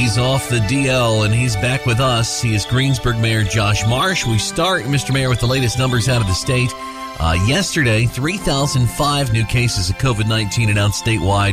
off 0.00 0.48
the 0.48 0.60
DL, 0.60 1.26
and 1.26 1.34
he's 1.34 1.56
back 1.56 1.84
with 1.84 2.00
us. 2.00 2.40
He 2.40 2.54
is 2.54 2.64
Greensburg 2.64 3.18
Mayor 3.18 3.44
Josh 3.44 3.86
Marsh. 3.86 4.26
We 4.26 4.38
start, 4.38 4.84
Mr. 4.84 5.12
Mayor, 5.12 5.28
with 5.28 5.40
the 5.40 5.46
latest 5.46 5.78
numbers 5.78 6.08
out 6.08 6.22
of 6.22 6.26
the 6.26 6.32
state. 6.32 6.72
Uh, 7.20 7.36
yesterday, 7.46 8.06
3,005 8.06 9.32
new 9.32 9.44
cases 9.44 9.90
of 9.90 9.96
COVID 9.98 10.26
19 10.26 10.70
announced 10.70 11.04
statewide. 11.04 11.52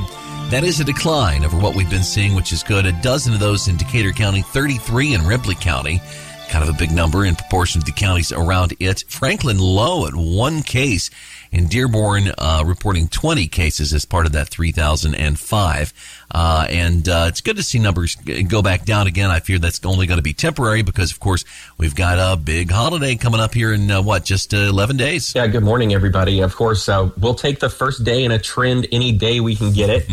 That 0.49 0.63
is 0.63 0.79
a 0.79 0.85
decline 0.85 1.43
over 1.43 1.57
what 1.57 1.75
we've 1.75 1.89
been 1.89 2.03
seeing, 2.03 2.35
which 2.35 2.53
is 2.53 2.63
good. 2.63 2.85
A 2.85 2.93
dozen 3.01 3.33
of 3.33 3.41
those 3.41 3.67
in 3.67 3.75
Decatur 3.75 4.13
County, 4.13 4.41
33 4.41 5.15
in 5.15 5.27
Ripley 5.27 5.55
County. 5.55 6.01
Kind 6.49 6.67
of 6.67 6.73
a 6.73 6.77
big 6.77 6.91
number 6.91 7.25
in 7.25 7.35
proportion 7.35 7.81
to 7.81 7.85
the 7.85 7.91
counties 7.91 8.31
around 8.31 8.73
it. 8.79 9.03
Franklin 9.09 9.59
low 9.59 10.07
at 10.07 10.15
one 10.15 10.63
case 10.63 11.09
and 11.51 11.69
Dearborn, 11.69 12.31
uh, 12.37 12.63
reporting 12.65 13.07
20 13.07 13.47
cases 13.47 13.93
as 13.93 14.05
part 14.05 14.25
of 14.25 14.33
that 14.33 14.49
3,005. 14.49 15.93
Uh, 16.29 16.67
and 16.69 17.07
uh, 17.07 17.25
it's 17.27 17.41
good 17.41 17.57
to 17.57 17.63
see 17.63 17.79
numbers 17.79 18.15
go 18.15 18.61
back 18.61 18.85
down 18.85 19.07
again. 19.07 19.29
I 19.29 19.39
fear 19.39 19.59
that's 19.59 19.83
only 19.85 20.07
going 20.07 20.17
to 20.17 20.23
be 20.23 20.33
temporary 20.33 20.81
because, 20.81 21.11
of 21.11 21.19
course, 21.19 21.45
we've 21.77 21.95
got 21.95 22.17
a 22.17 22.37
big 22.37 22.69
holiday 22.71 23.15
coming 23.15 23.39
up 23.39 23.53
here 23.53 23.73
in 23.73 23.89
uh, 23.89 24.01
what, 24.01 24.25
just 24.25 24.53
uh, 24.53 24.57
11 24.57 24.97
days? 24.97 25.33
Yeah, 25.35 25.47
good 25.47 25.63
morning, 25.63 25.93
everybody. 25.93 26.41
Of 26.41 26.55
course, 26.55 26.87
uh, 26.89 27.09
we'll 27.17 27.35
take 27.35 27.59
the 27.59 27.69
first 27.69 28.03
day 28.03 28.23
in 28.23 28.31
a 28.31 28.39
trend 28.39 28.87
any 28.91 29.11
day 29.11 29.39
we 29.39 29.55
can 29.55 29.71
get 29.71 29.89
it. 29.89 30.05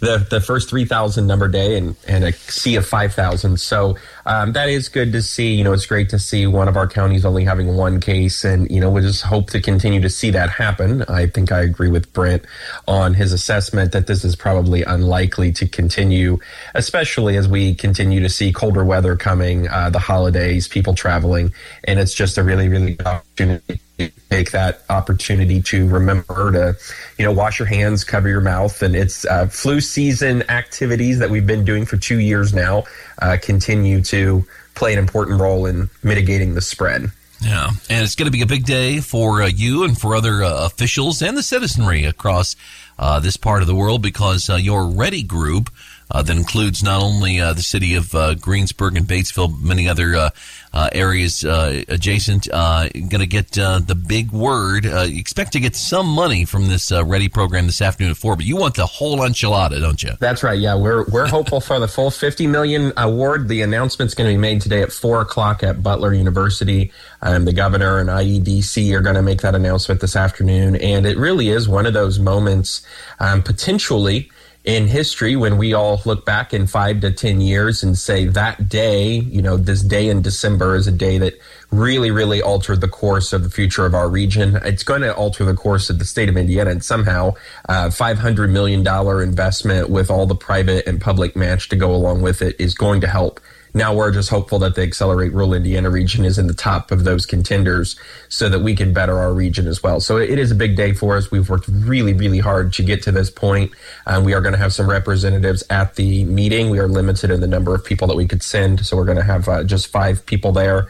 The 0.00 0.26
the 0.28 0.40
first 0.40 0.68
three 0.68 0.84
thousand 0.84 1.26
number 1.26 1.48
day 1.48 1.76
and 1.76 1.96
and 2.06 2.24
a 2.24 2.32
sea 2.32 2.76
of 2.76 2.86
five 2.86 3.14
thousand. 3.14 3.58
So 3.60 3.96
um, 4.26 4.52
that 4.52 4.68
is 4.68 4.88
good 4.88 5.12
to 5.12 5.22
see. 5.22 5.54
You 5.54 5.64
know, 5.64 5.72
it's 5.72 5.86
great 5.86 6.10
to 6.10 6.18
see 6.18 6.46
one 6.46 6.68
of 6.68 6.76
our 6.76 6.86
counties 6.86 7.24
only 7.24 7.44
having 7.44 7.76
one 7.76 8.00
case, 8.00 8.44
and 8.44 8.70
you 8.70 8.80
know, 8.80 8.90
we 8.90 9.00
just 9.00 9.22
hope 9.22 9.50
to 9.50 9.60
continue 9.60 10.00
to 10.00 10.10
see 10.10 10.30
that 10.30 10.50
happen. 10.50 11.02
I 11.08 11.26
think 11.26 11.52
I 11.52 11.60
agree 11.60 11.88
with 11.88 12.12
Brent 12.12 12.44
on 12.86 13.14
his 13.14 13.32
assessment 13.32 13.92
that 13.92 14.06
this 14.06 14.24
is 14.24 14.36
probably 14.36 14.82
unlikely 14.82 15.52
to 15.52 15.68
continue, 15.68 16.38
especially 16.74 17.36
as 17.36 17.48
we 17.48 17.74
continue 17.74 18.20
to 18.20 18.28
see 18.28 18.52
colder 18.52 18.84
weather 18.84 19.16
coming, 19.16 19.68
uh, 19.68 19.90
the 19.90 19.98
holidays, 19.98 20.68
people 20.68 20.94
traveling, 20.94 21.52
and 21.84 21.98
it's 21.98 22.14
just 22.14 22.38
a 22.38 22.42
really 22.42 22.68
really 22.68 22.94
good 22.94 23.06
opportunity 23.06 23.80
take 24.30 24.50
that 24.50 24.82
opportunity 24.90 25.62
to 25.62 25.88
remember 25.88 26.52
to, 26.52 26.76
you 27.18 27.24
know, 27.24 27.32
wash 27.32 27.58
your 27.58 27.66
hands, 27.66 28.04
cover 28.04 28.28
your 28.28 28.40
mouth, 28.40 28.82
and 28.82 28.94
it's 28.94 29.24
uh, 29.26 29.46
flu 29.46 29.80
season 29.80 30.48
activities 30.50 31.18
that 31.18 31.30
we've 31.30 31.46
been 31.46 31.64
doing 31.64 31.86
for 31.86 31.96
two 31.96 32.20
years 32.20 32.52
now 32.52 32.84
uh, 33.22 33.36
continue 33.40 34.02
to 34.02 34.44
play 34.74 34.92
an 34.92 34.98
important 34.98 35.40
role 35.40 35.66
in 35.66 35.88
mitigating 36.02 36.54
the 36.54 36.60
spread. 36.60 37.10
Yeah, 37.40 37.68
and 37.90 38.02
it's 38.02 38.14
going 38.14 38.26
to 38.26 38.32
be 38.32 38.42
a 38.42 38.46
big 38.46 38.64
day 38.64 39.00
for 39.00 39.42
uh, 39.42 39.46
you 39.46 39.84
and 39.84 39.98
for 39.98 40.14
other 40.16 40.42
uh, 40.42 40.64
officials 40.66 41.20
and 41.20 41.36
the 41.36 41.42
citizenry 41.42 42.04
across 42.04 42.56
uh, 42.98 43.20
this 43.20 43.36
part 43.36 43.60
of 43.60 43.68
the 43.68 43.74
world 43.74 44.00
because 44.00 44.48
uh, 44.48 44.56
your 44.56 44.84
READI 44.84 45.26
group 45.26 45.70
uh, 46.10 46.22
that 46.22 46.36
includes 46.36 46.82
not 46.82 47.02
only 47.02 47.40
uh, 47.40 47.52
the 47.52 47.62
city 47.62 47.94
of 47.94 48.14
uh, 48.14 48.34
Greensburg 48.34 48.96
and 48.96 49.06
Batesville, 49.06 49.60
many 49.60 49.88
other 49.88 50.14
uh, 50.14 50.30
uh, 50.72 50.88
areas 50.92 51.42
adjacent. 51.42 52.48
going 52.48 53.08
to 53.08 53.26
get 53.26 53.52
the 53.52 54.04
big 54.06 54.30
word. 54.30 54.86
expect 54.86 55.52
to 55.52 55.60
get 55.60 55.74
some 55.74 56.06
money 56.06 56.44
from 56.44 56.68
this 56.68 56.90
READI 56.90 57.32
program 57.32 57.66
this 57.66 57.80
afternoon 57.80 58.12
at 58.12 58.16
four, 58.16 58.36
but 58.36 58.44
you 58.44 58.56
want 58.56 58.74
the 58.74 58.86
whole 58.86 59.18
enchilada, 59.18 59.80
don't 59.80 60.02
you? 60.02 60.12
That's 60.20 60.42
right. 60.42 60.58
Yeah, 60.58 60.76
we're 60.76 61.04
we're 61.06 61.26
hopeful 61.26 61.60
for 61.60 61.80
the 61.80 61.88
full 61.88 62.10
fifty 62.10 62.46
million 62.46 62.92
award. 62.96 63.48
The 63.48 63.62
announcement's 63.62 64.14
going 64.14 64.30
to 64.30 64.34
be 64.34 64.40
made 64.40 64.60
today 64.60 64.82
at 64.82 64.92
four 64.92 65.20
o'clock 65.20 65.62
at 65.62 65.82
Butler 65.82 66.12
University. 66.12 66.92
Um, 67.22 67.46
the 67.46 67.52
governor 67.52 67.98
and 67.98 68.08
IEDC 68.08 68.92
are 68.94 69.00
going 69.00 69.16
to 69.16 69.22
make 69.22 69.40
that 69.40 69.54
announcement 69.54 70.00
this 70.00 70.14
afternoon, 70.14 70.76
and 70.76 71.06
it 71.06 71.16
really 71.16 71.48
is 71.48 71.68
one 71.68 71.86
of 71.86 71.94
those 71.94 72.18
moments, 72.18 72.86
um, 73.18 73.42
potentially 73.42 74.30
in 74.66 74.88
history 74.88 75.36
when 75.36 75.56
we 75.58 75.72
all 75.72 76.02
look 76.04 76.26
back 76.26 76.52
in 76.52 76.66
five 76.66 77.00
to 77.00 77.12
10 77.12 77.40
years 77.40 77.84
and 77.84 77.96
say 77.96 78.26
that 78.26 78.68
day, 78.68 79.12
you 79.12 79.40
know, 79.40 79.56
this 79.56 79.80
day 79.80 80.08
in 80.08 80.20
December 80.20 80.74
is 80.74 80.88
a 80.88 80.92
day 80.92 81.18
that 81.18 81.38
really, 81.70 82.10
really 82.10 82.42
altered 82.42 82.80
the 82.80 82.88
course 82.88 83.32
of 83.32 83.44
the 83.44 83.50
future 83.50 83.86
of 83.86 83.94
our 83.94 84.08
region. 84.08 84.56
It's 84.64 84.82
going 84.82 85.02
to 85.02 85.14
alter 85.14 85.44
the 85.44 85.54
course 85.54 85.88
of 85.88 86.00
the 86.00 86.04
state 86.04 86.28
of 86.28 86.36
Indiana 86.36 86.70
and 86.70 86.84
somehow 86.84 87.36
uh, 87.68 87.86
$500 87.86 88.50
million 88.50 88.84
investment 89.22 89.88
with 89.88 90.10
all 90.10 90.26
the 90.26 90.34
private 90.34 90.84
and 90.88 91.00
public 91.00 91.36
match 91.36 91.68
to 91.68 91.76
go 91.76 91.94
along 91.94 92.22
with 92.22 92.42
it 92.42 92.56
is 92.58 92.74
going 92.74 93.00
to 93.02 93.06
help 93.06 93.40
now 93.76 93.94
we're 93.94 94.10
just 94.10 94.30
hopeful 94.30 94.58
that 94.60 94.74
the 94.74 94.82
Accelerate 94.82 95.32
Rural 95.32 95.54
Indiana 95.54 95.90
region 95.90 96.24
is 96.24 96.38
in 96.38 96.46
the 96.46 96.54
top 96.54 96.90
of 96.90 97.04
those 97.04 97.26
contenders 97.26 97.96
so 98.28 98.48
that 98.48 98.60
we 98.60 98.74
can 98.74 98.92
better 98.92 99.18
our 99.18 99.32
region 99.32 99.66
as 99.66 99.82
well. 99.82 100.00
So 100.00 100.16
it 100.16 100.38
is 100.38 100.50
a 100.50 100.54
big 100.54 100.76
day 100.76 100.92
for 100.92 101.16
us. 101.16 101.30
We've 101.30 101.48
worked 101.48 101.68
really, 101.68 102.12
really 102.12 102.38
hard 102.38 102.72
to 102.74 102.82
get 102.82 103.02
to 103.04 103.12
this 103.12 103.30
point. 103.30 103.72
Um, 104.06 104.24
we 104.24 104.34
are 104.34 104.40
going 104.40 104.54
to 104.54 104.58
have 104.58 104.72
some 104.72 104.88
representatives 104.88 105.62
at 105.70 105.94
the 105.94 106.24
meeting. 106.24 106.70
We 106.70 106.78
are 106.78 106.88
limited 106.88 107.30
in 107.30 107.40
the 107.40 107.46
number 107.46 107.74
of 107.74 107.84
people 107.84 108.08
that 108.08 108.16
we 108.16 108.26
could 108.26 108.42
send. 108.42 108.84
So 108.86 108.96
we're 108.96 109.04
going 109.04 109.18
to 109.18 109.24
have 109.24 109.48
uh, 109.48 109.64
just 109.64 109.88
five 109.88 110.24
people 110.26 110.52
there. 110.52 110.88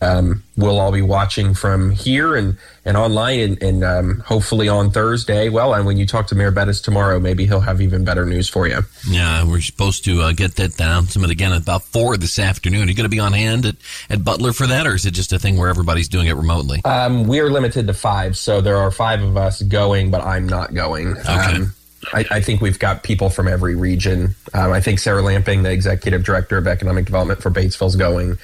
Um, 0.00 0.42
we'll 0.56 0.80
all 0.80 0.92
be 0.92 1.02
watching 1.02 1.54
from 1.54 1.90
here 1.90 2.36
and, 2.36 2.56
and 2.84 2.96
online 2.96 3.40
and, 3.40 3.62
and 3.62 3.84
um, 3.84 4.18
hopefully 4.20 4.68
on 4.68 4.90
Thursday. 4.90 5.48
Well, 5.48 5.74
and 5.74 5.86
when 5.86 5.98
you 5.98 6.06
talk 6.06 6.26
to 6.28 6.34
Mayor 6.34 6.50
Bettice 6.50 6.80
tomorrow, 6.80 7.20
maybe 7.20 7.46
he'll 7.46 7.60
have 7.60 7.80
even 7.80 8.04
better 8.04 8.24
news 8.24 8.48
for 8.48 8.66
you. 8.66 8.80
Yeah, 9.06 9.44
we're 9.44 9.60
supposed 9.60 10.04
to 10.04 10.22
uh, 10.22 10.32
get 10.32 10.56
that 10.56 10.76
down. 10.76 10.94
announcement 10.94 11.32
again 11.32 11.52
about 11.52 11.82
four 11.82 12.03
this 12.12 12.38
afternoon. 12.38 12.82
Are 12.82 12.90
you 12.90 12.94
going 12.94 13.04
to 13.04 13.08
be 13.08 13.18
on 13.18 13.32
hand 13.32 13.66
at, 13.66 13.76
at 14.10 14.24
Butler 14.24 14.52
for 14.52 14.66
that, 14.66 14.86
or 14.86 14.94
is 14.94 15.06
it 15.06 15.12
just 15.12 15.32
a 15.32 15.38
thing 15.38 15.56
where 15.56 15.68
everybody's 15.68 16.08
doing 16.08 16.26
it 16.26 16.36
remotely? 16.36 16.80
Um, 16.84 17.26
we're 17.26 17.50
limited 17.50 17.86
to 17.86 17.94
five, 17.94 18.36
so 18.36 18.60
there 18.60 18.76
are 18.76 18.90
five 18.90 19.22
of 19.22 19.36
us 19.36 19.62
going, 19.62 20.10
but 20.10 20.22
I'm 20.22 20.48
not 20.48 20.74
going. 20.74 21.16
Okay. 21.16 21.32
Um, 21.32 21.74
I, 22.12 22.24
I, 22.30 22.40
think 22.40 22.60
we've 22.60 22.78
got 22.78 23.02
people 23.02 23.30
from 23.30 23.48
every 23.48 23.74
region. 23.74 24.34
Um, 24.52 24.72
I 24.72 24.80
think 24.80 24.98
Sarah 24.98 25.22
Lamping, 25.22 25.62
the 25.62 25.72
executive 25.72 26.22
director 26.22 26.58
of 26.58 26.66
economic 26.66 27.06
development 27.06 27.42
for 27.42 27.50
Batesville's 27.50 27.96
going. 27.96 28.36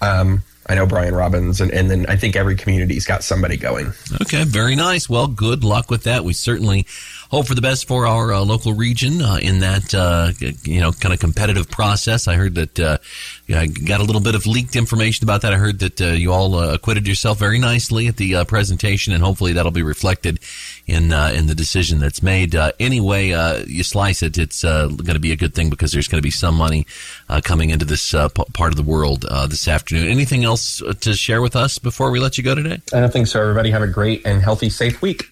Um, 0.00 0.42
I 0.66 0.76
know 0.76 0.86
Brian 0.86 1.14
Robbins, 1.14 1.60
and, 1.60 1.70
and 1.72 1.90
then 1.90 2.06
I 2.08 2.16
think 2.16 2.36
every 2.36 2.54
community's 2.54 3.04
got 3.04 3.24
somebody 3.24 3.56
going. 3.56 3.92
Okay, 4.22 4.44
very 4.44 4.76
nice. 4.76 5.08
Well, 5.08 5.26
good 5.26 5.64
luck 5.64 5.90
with 5.90 6.04
that. 6.04 6.24
We 6.24 6.32
certainly 6.32 6.86
hope 7.32 7.46
for 7.46 7.54
the 7.54 7.62
best 7.62 7.88
for 7.88 8.06
our 8.06 8.30
uh, 8.30 8.40
local 8.40 8.74
region 8.74 9.22
uh, 9.22 9.38
in 9.40 9.60
that 9.60 9.94
uh, 9.94 10.30
you 10.64 10.80
know 10.80 10.92
kind 10.92 11.14
of 11.14 11.18
competitive 11.18 11.68
process. 11.70 12.28
I 12.28 12.34
heard 12.34 12.54
that 12.56 12.78
uh, 12.78 12.98
I 13.48 13.66
got 13.66 14.00
a 14.00 14.04
little 14.04 14.20
bit 14.20 14.34
of 14.34 14.46
leaked 14.46 14.76
information 14.76 15.24
about 15.24 15.40
that. 15.40 15.54
I 15.54 15.56
heard 15.56 15.78
that 15.78 16.00
uh, 16.00 16.06
you 16.08 16.30
all 16.30 16.54
uh, 16.54 16.74
acquitted 16.74 17.08
yourself 17.08 17.38
very 17.38 17.58
nicely 17.58 18.06
at 18.06 18.18
the 18.18 18.44
presentation, 18.44 19.14
and 19.14 19.24
hopefully 19.24 19.54
that'll 19.54 19.72
be 19.72 19.82
reflected 19.82 20.40
in 20.86 21.12
in 21.12 21.46
the 21.46 21.54
decision 21.54 21.98
that's 21.98 22.22
made. 22.22 22.54
anyway, 22.78 23.28
you 23.66 23.82
slice 23.82 24.22
it, 24.22 24.36
it's 24.36 24.62
going 24.62 24.98
to 24.98 25.18
be 25.18 25.32
a 25.32 25.36
good 25.36 25.54
thing 25.54 25.70
because 25.70 25.92
there's 25.92 26.08
going 26.08 26.20
to 26.20 26.26
be 26.26 26.30
some 26.30 26.54
money 26.54 26.86
coming 27.42 27.70
into 27.70 27.86
this 27.86 28.12
p- 28.12 28.44
part 28.52 28.72
of 28.72 28.76
the 28.76 28.82
world 28.82 29.22
this 29.48 29.66
afternoon. 29.68 30.08
Anything 30.08 30.44
else 30.44 30.82
to 31.00 31.14
share 31.14 31.40
with 31.40 31.56
us 31.56 31.78
before 31.78 32.10
we 32.10 32.20
let 32.20 32.36
you 32.36 32.44
go 32.44 32.54
today? 32.54 32.82
I 32.92 33.00
don't 33.00 33.12
think 33.12 33.26
so. 33.26 33.40
Everybody 33.40 33.70
have 33.70 33.82
a 33.82 33.88
great 33.88 34.26
and 34.26 34.42
healthy, 34.42 34.68
safe 34.68 35.00
week. 35.00 35.30